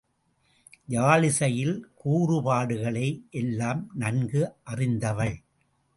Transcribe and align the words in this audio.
யாழிசையில் 0.87 1.75
கூறுபாடுகளை 1.95 3.07
எல்லாம் 3.31 3.91
நன்கு 3.95 4.43
அறிந்தவள். 4.63 5.37